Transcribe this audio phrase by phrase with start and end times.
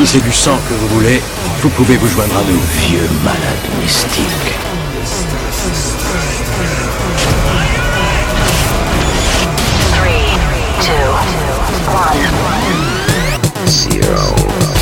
[0.00, 1.20] Si c'est du sang que vous voulez,
[1.60, 2.58] vous pouvez vous joindre à nous,
[2.88, 3.38] vieux malade
[3.82, 4.08] mystique.
[9.92, 10.38] Three,
[10.80, 11.12] two,
[11.92, 12.16] one.
[13.66, 14.79] Zero.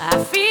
[0.00, 0.47] I feel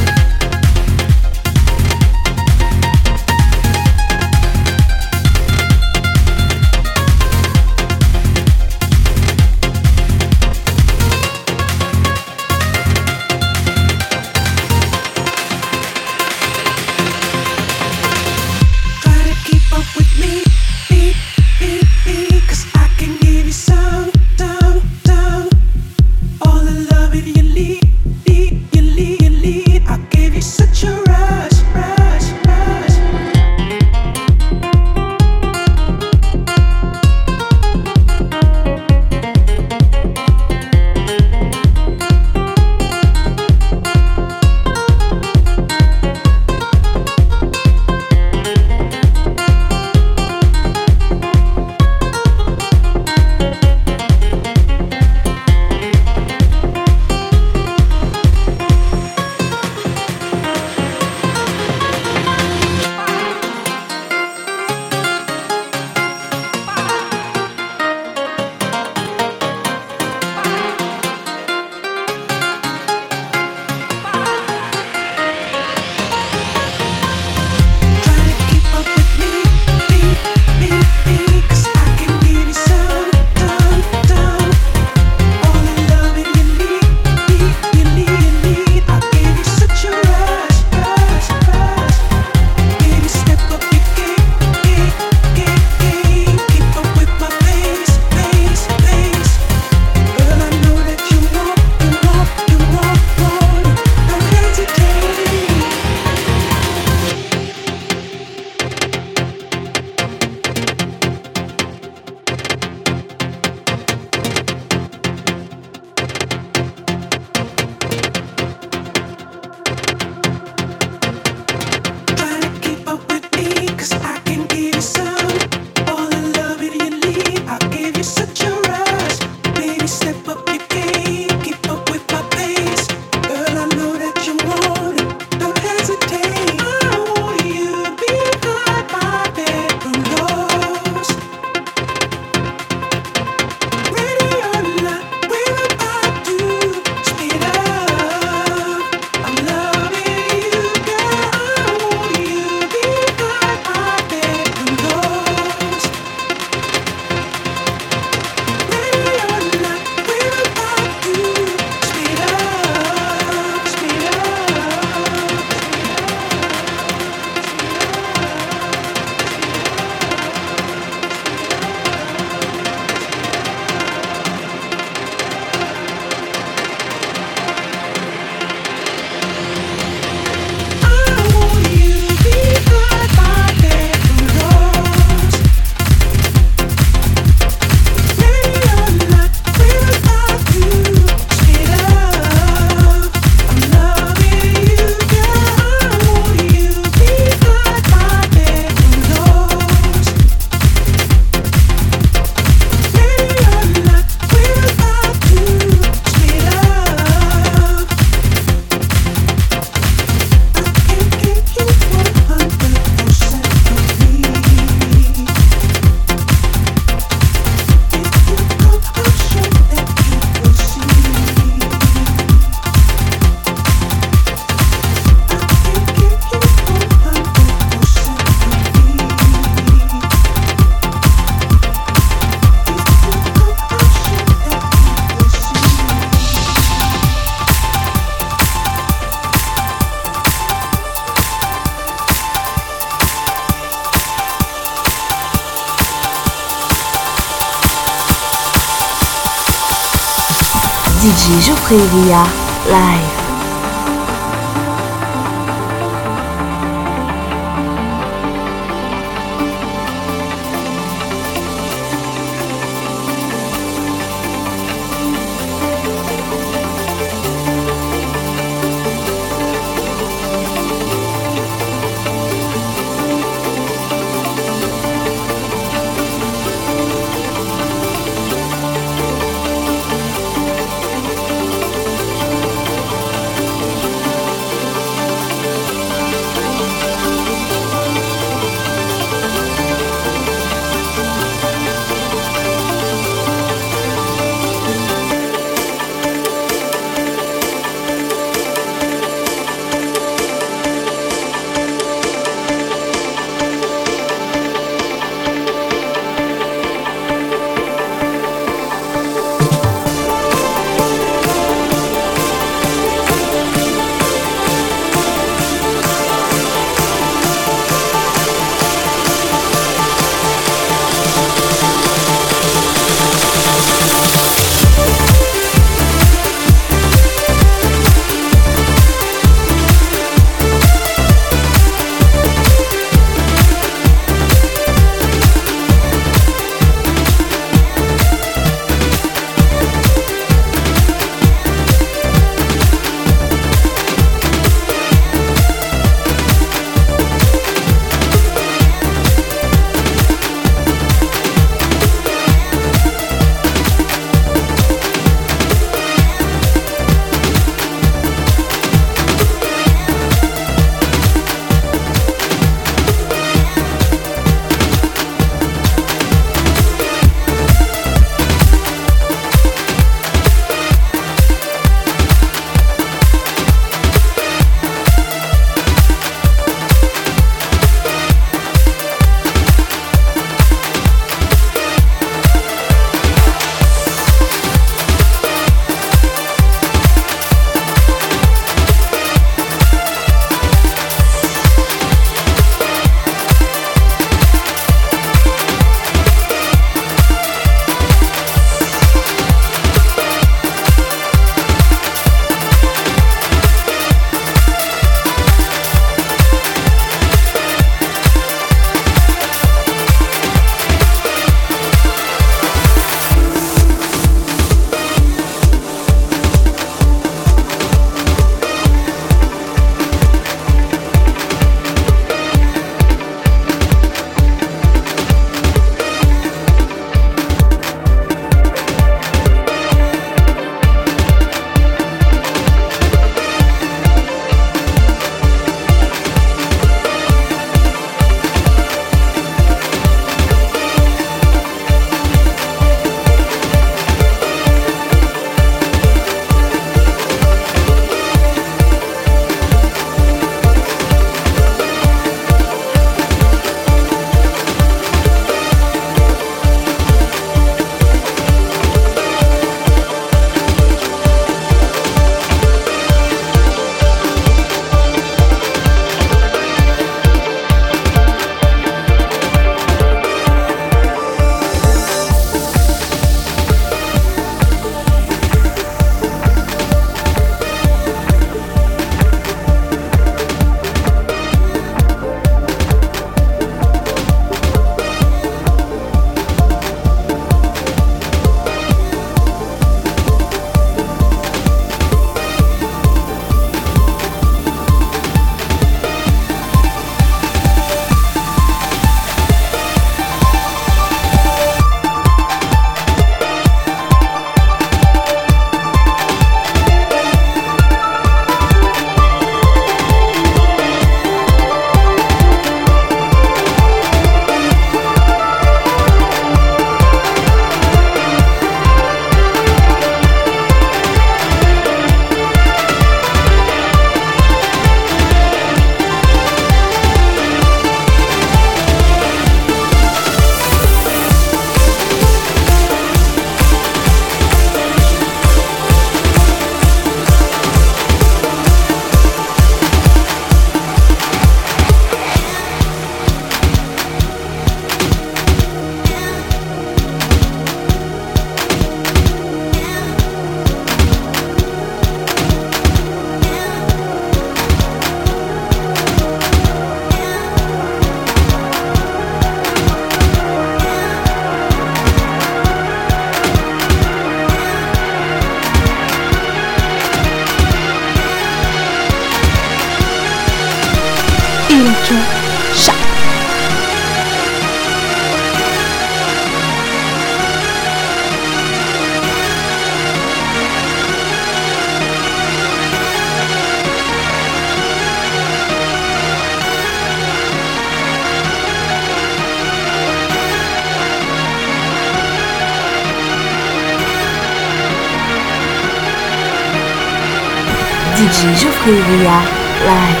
[598.63, 599.23] 可以呀，
[599.65, 600.00] 来。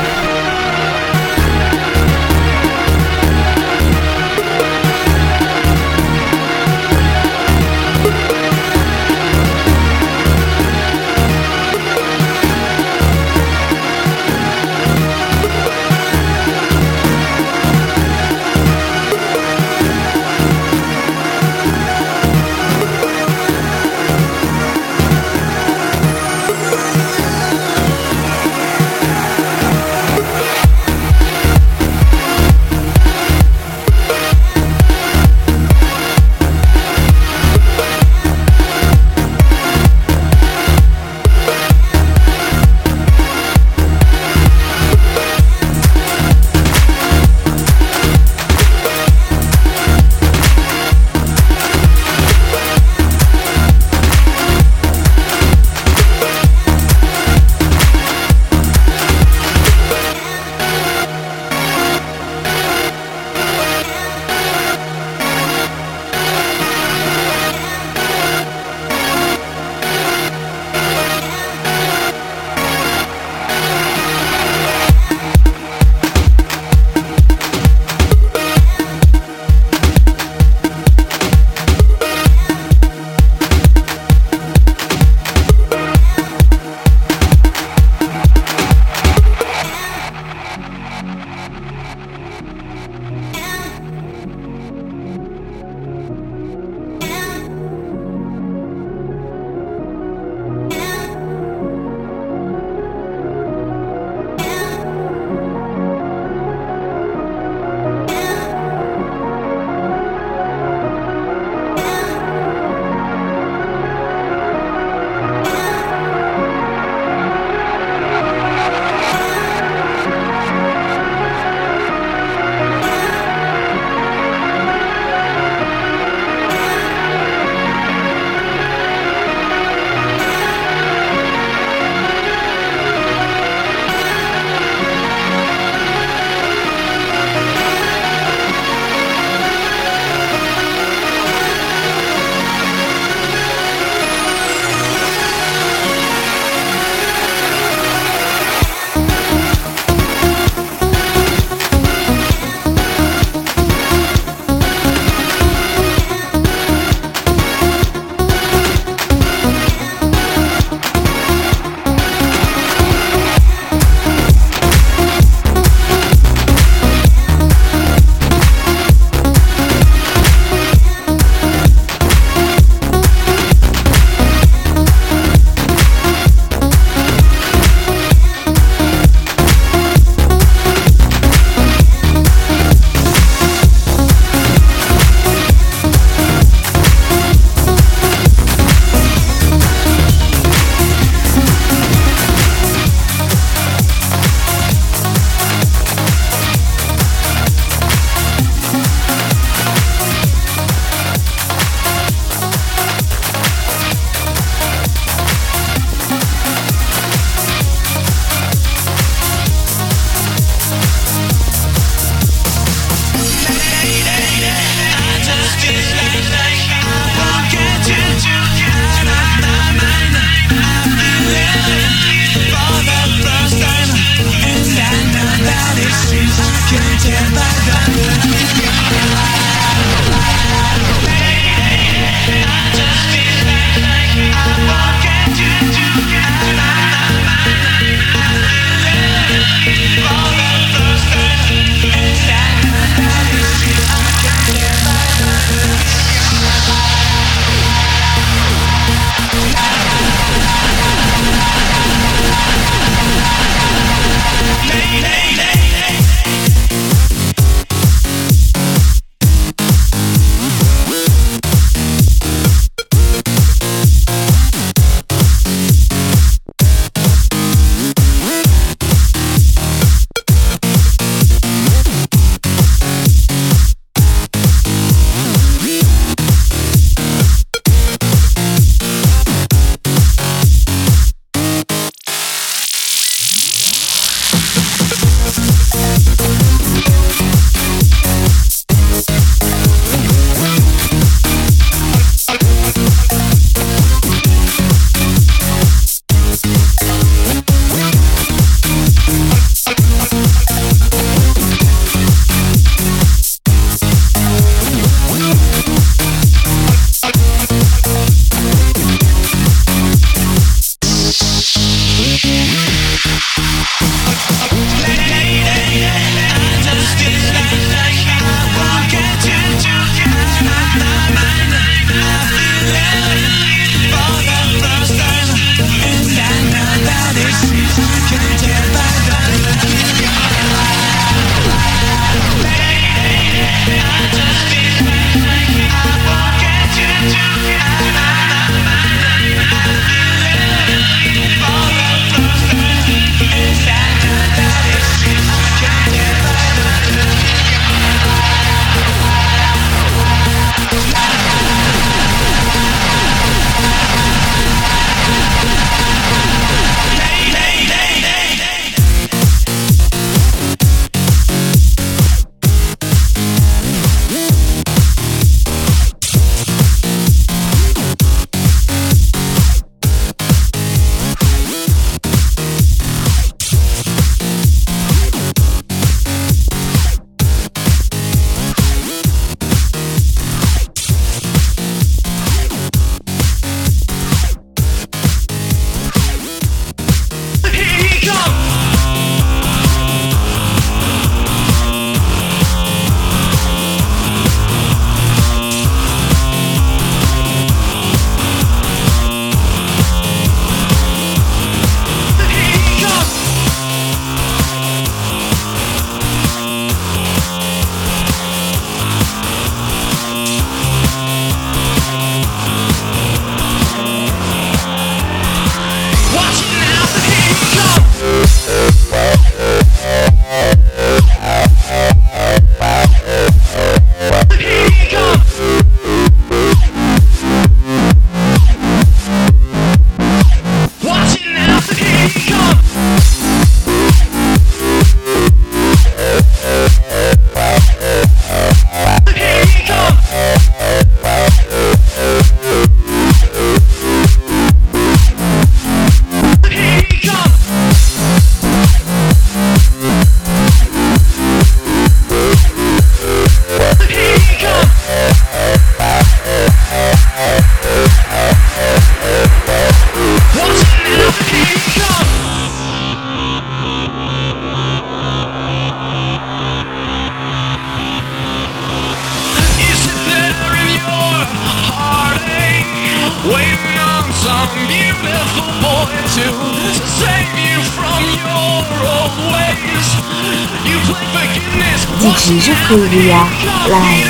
[483.67, 484.00] lại.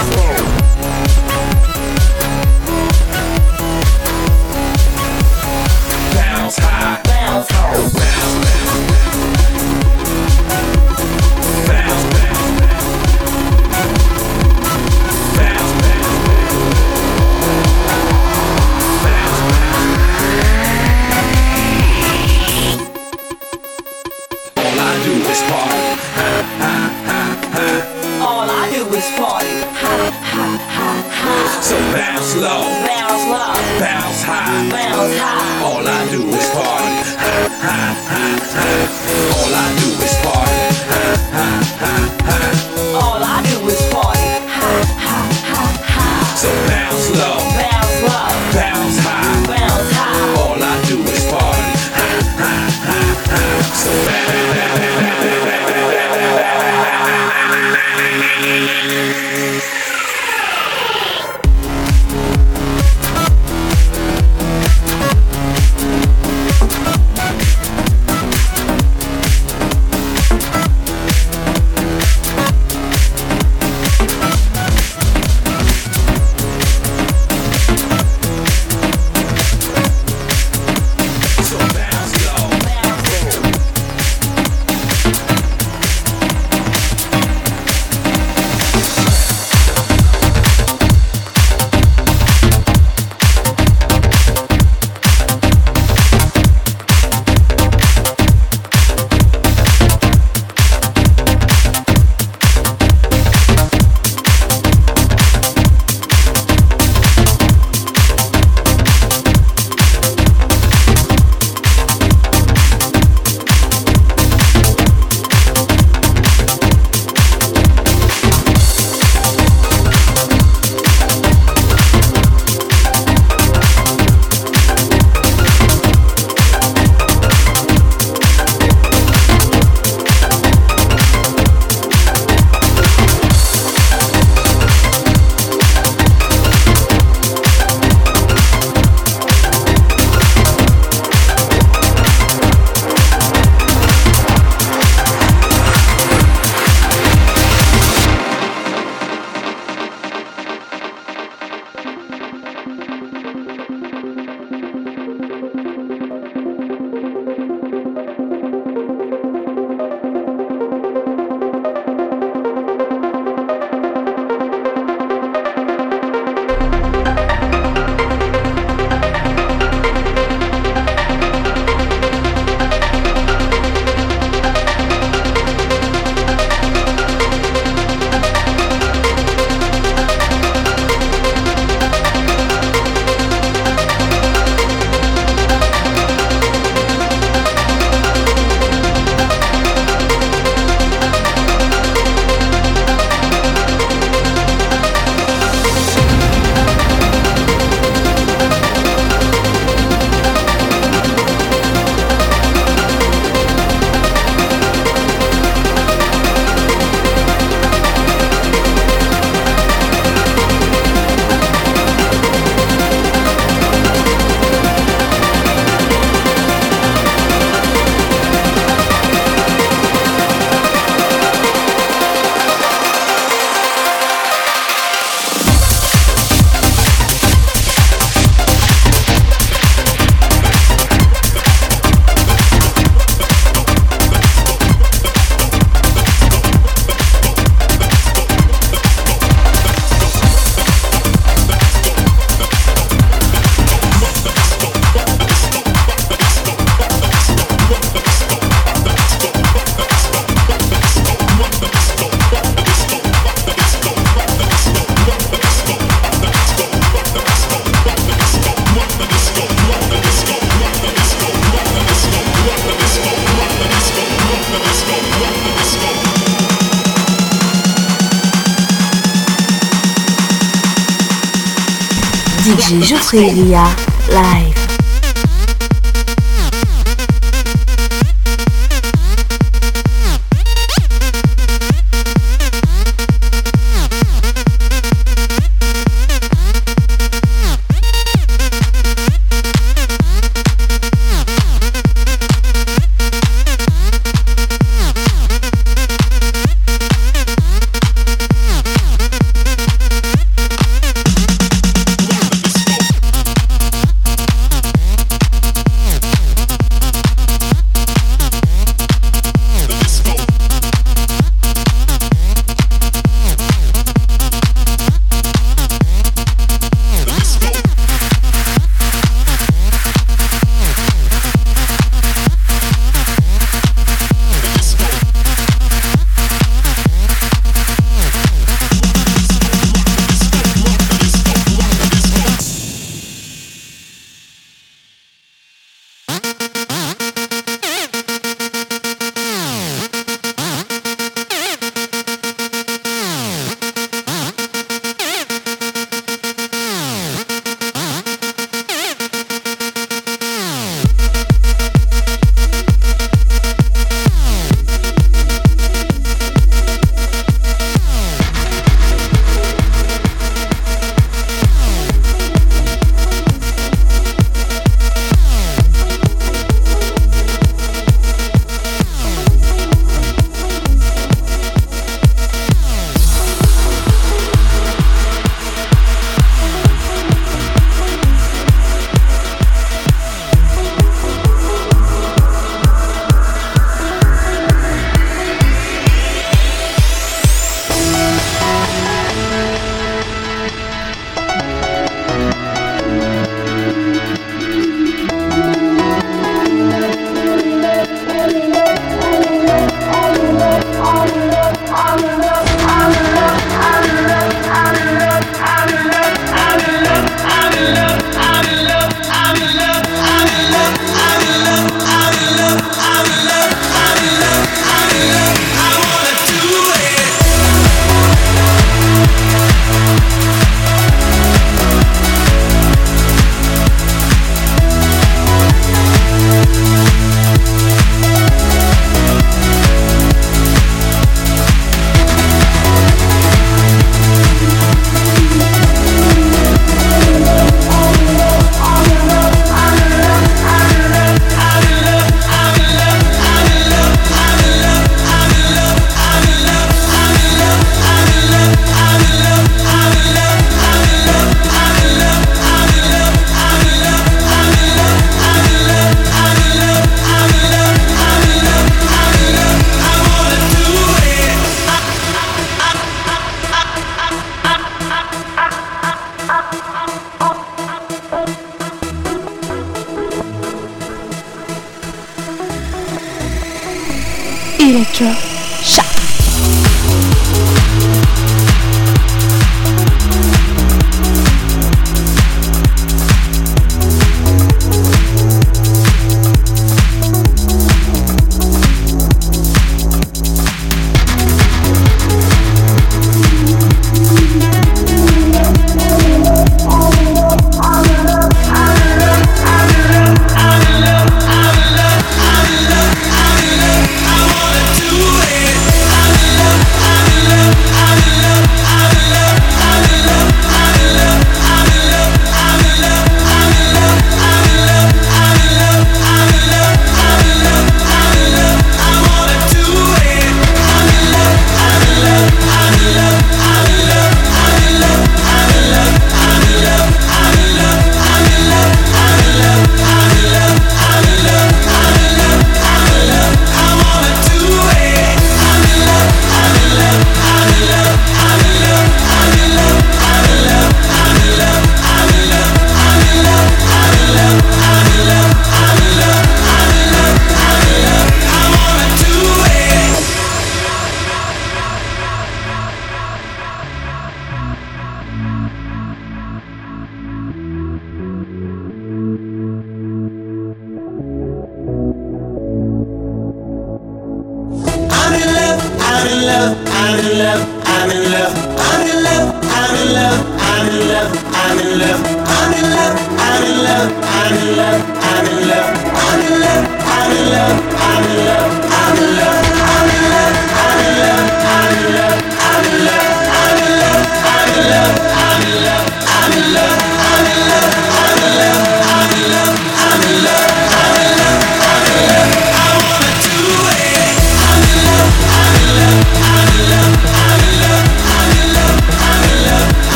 [0.00, 0.49] Gospel.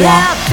[0.00, 0.49] yeah.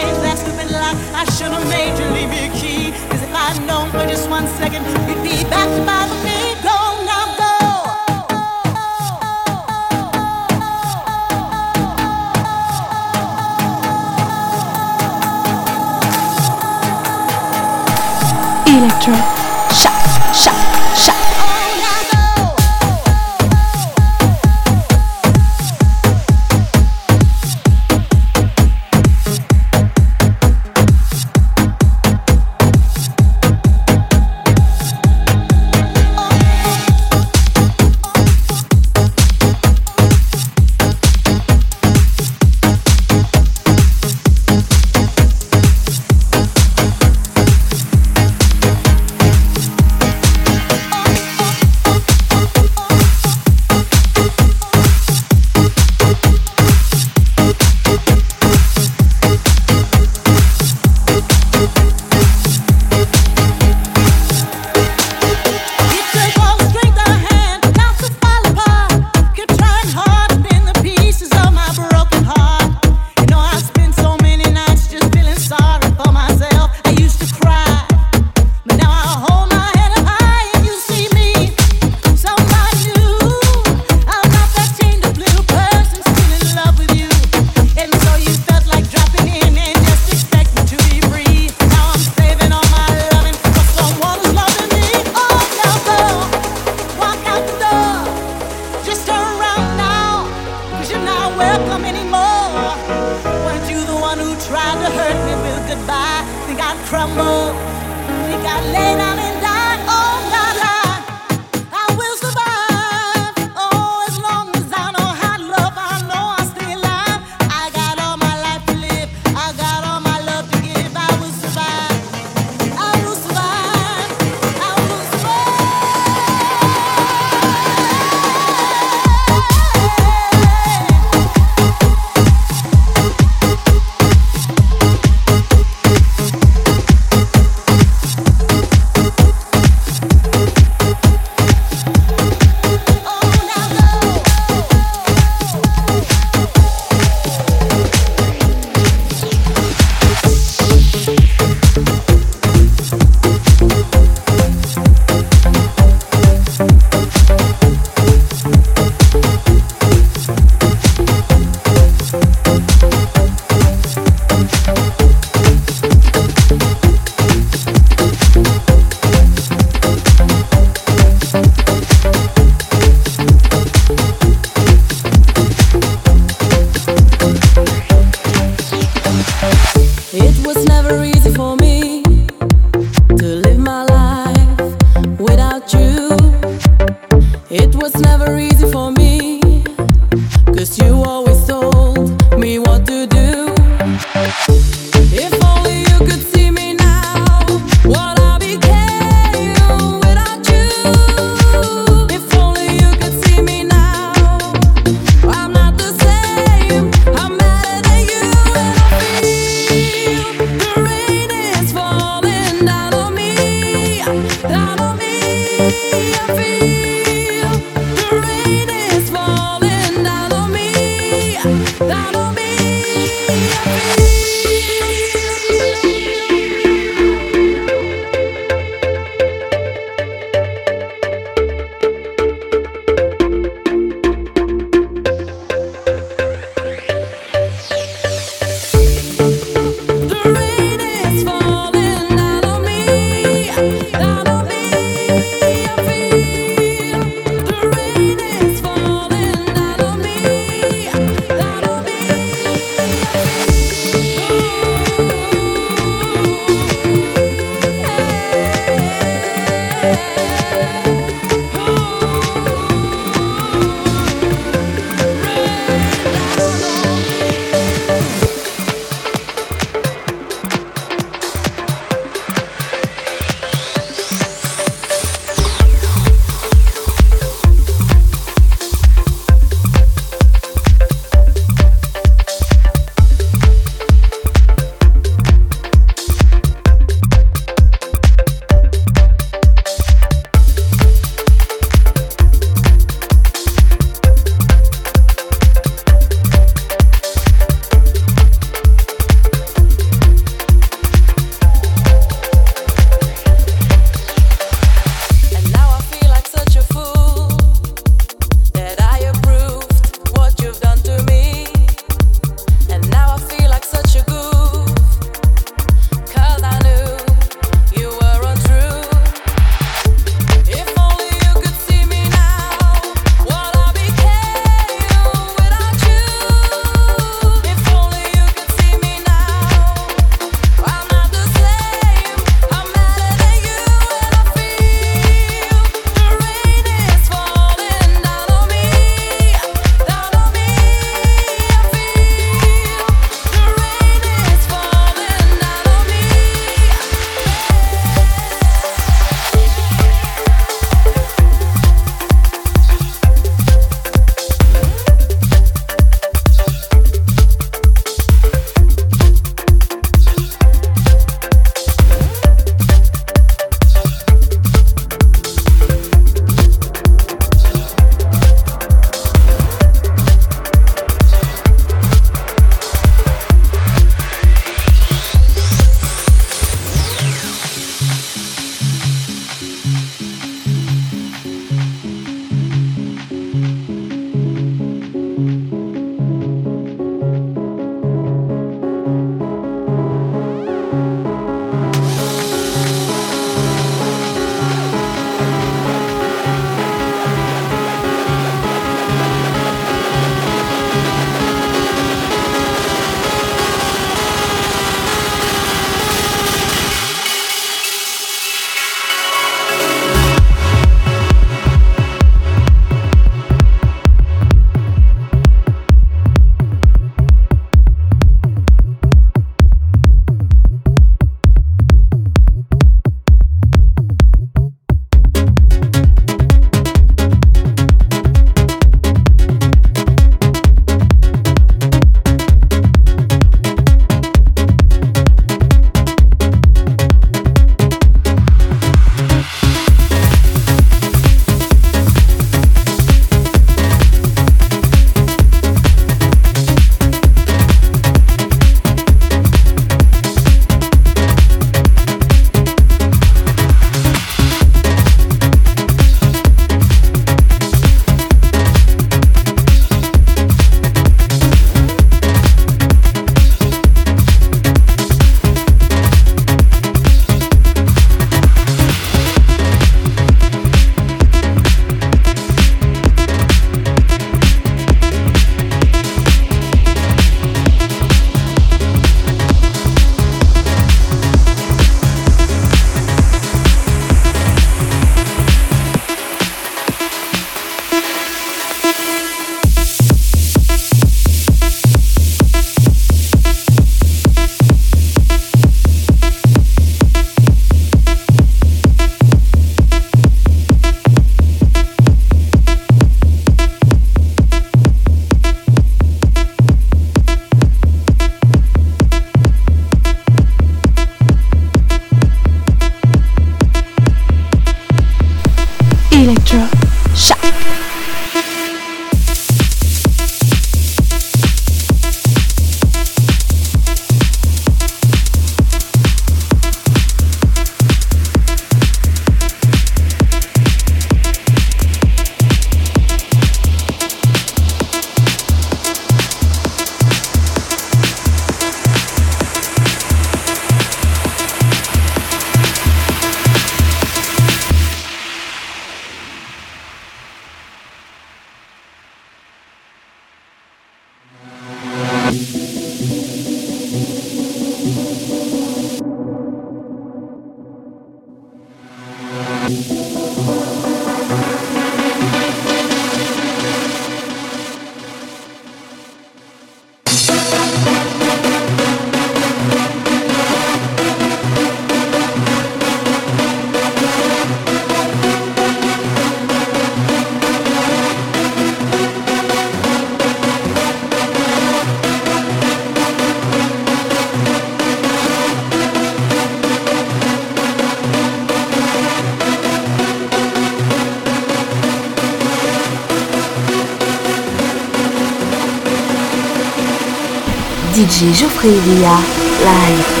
[597.91, 598.95] DJ Geoffrey Elia,
[599.43, 600.00] live.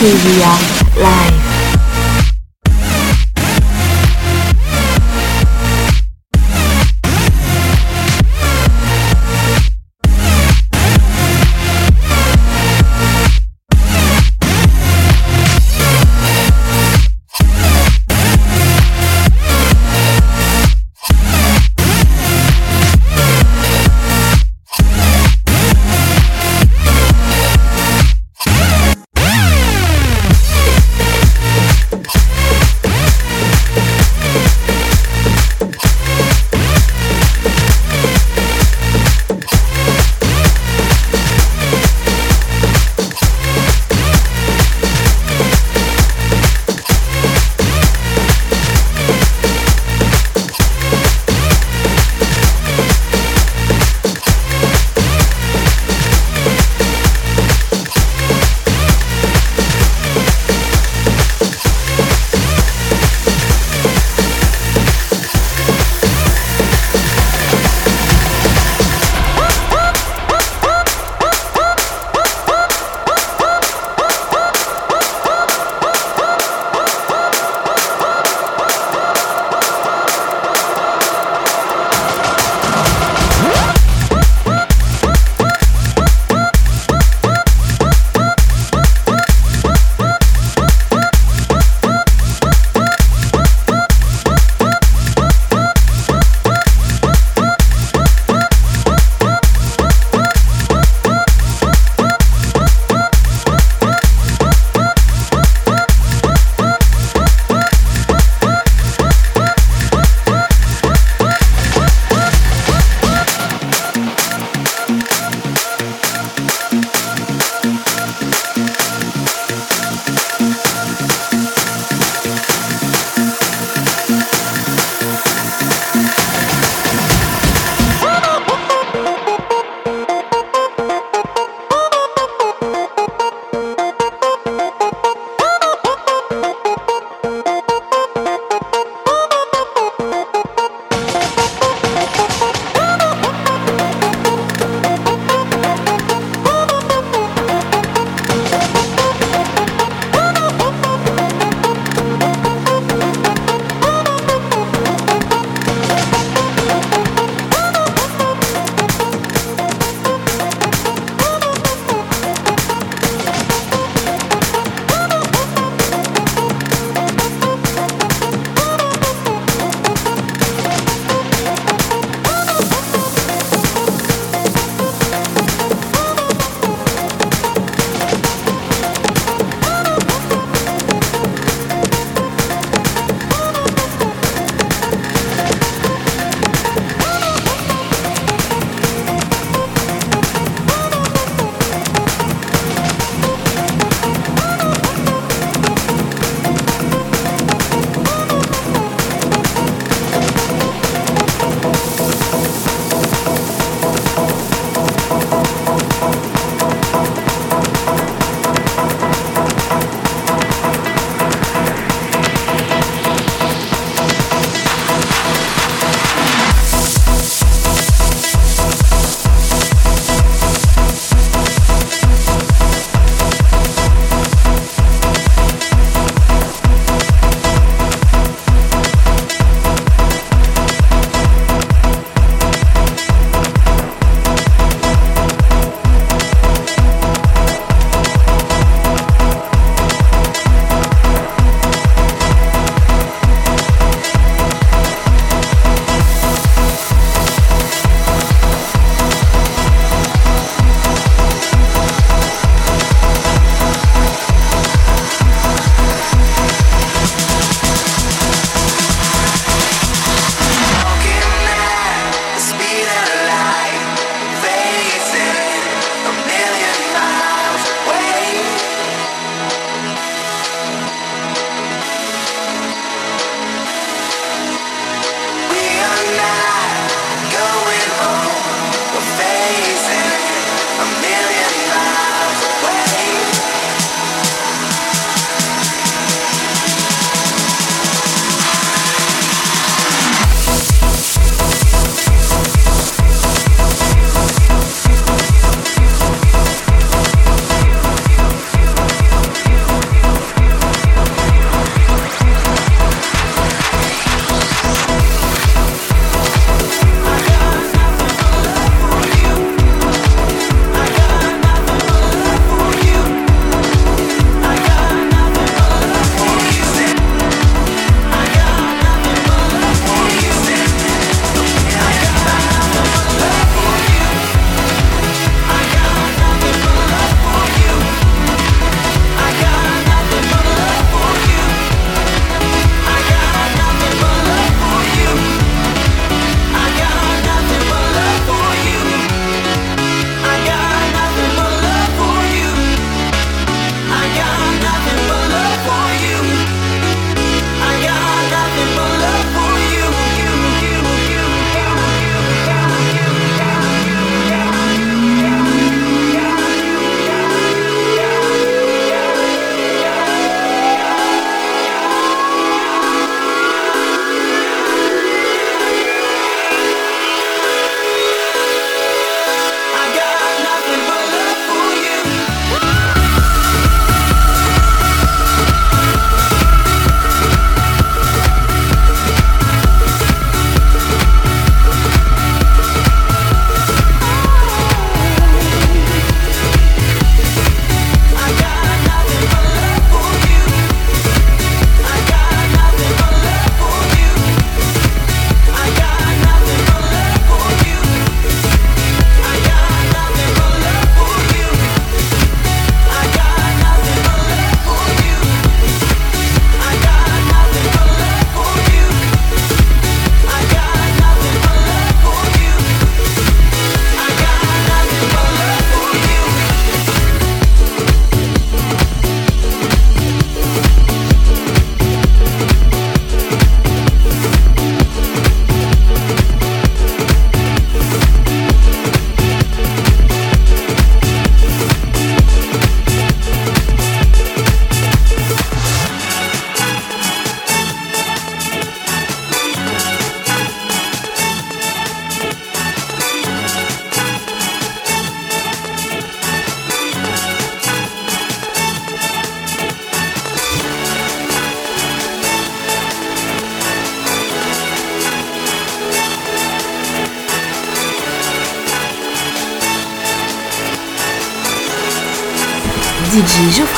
[0.00, 0.69] DJ Geoffrey Villa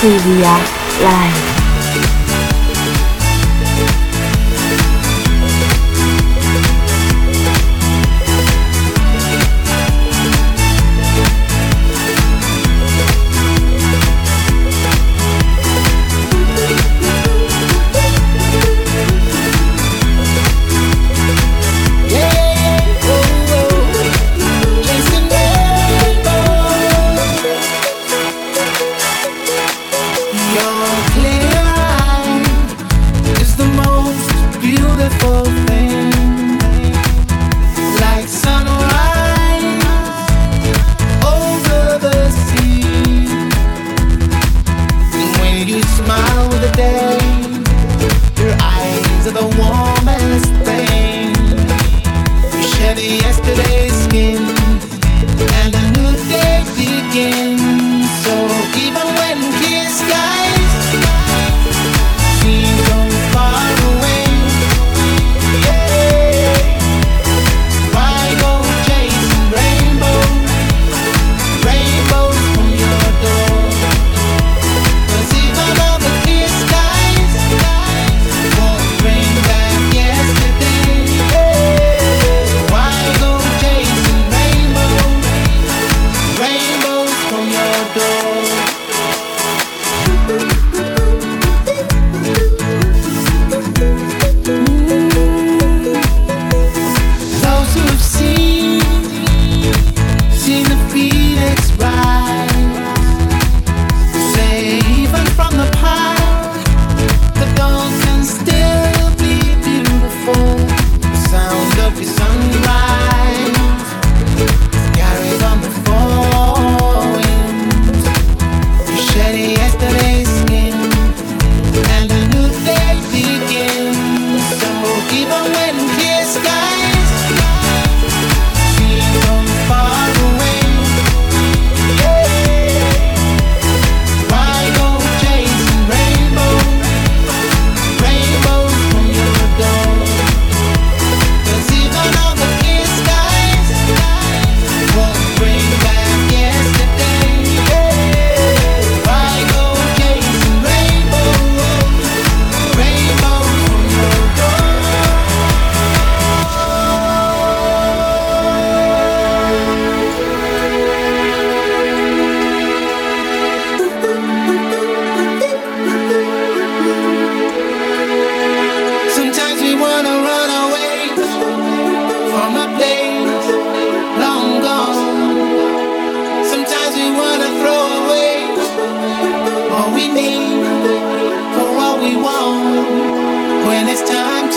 [0.03, 0.59] DJ Geoffrey Villa
[1.01, 1.42] live.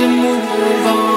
[0.05, 1.14] to move on.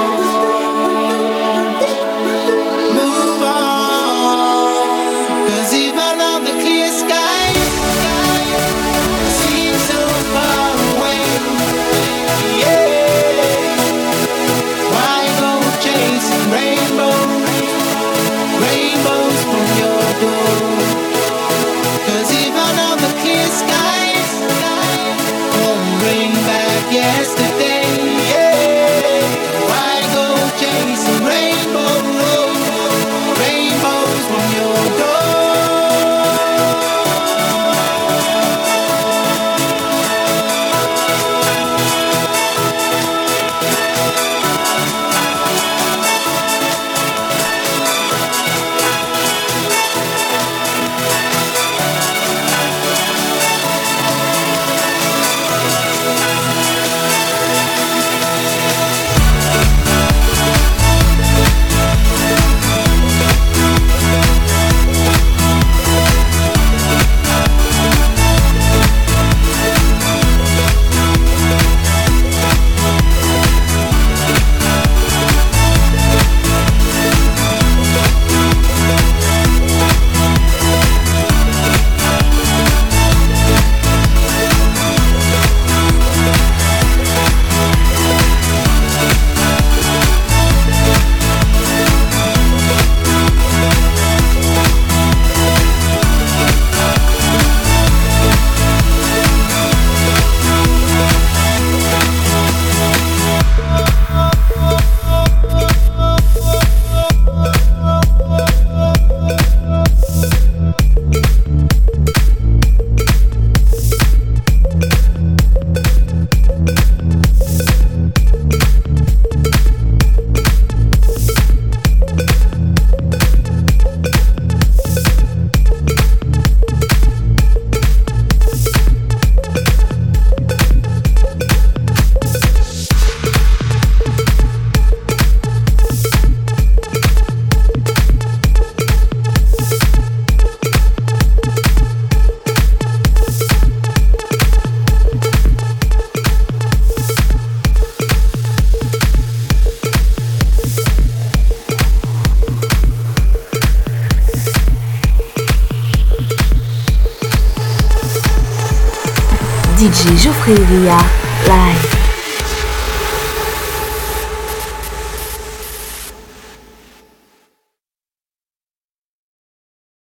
[160.49, 161.18] DJ Geoffrey Ria, live.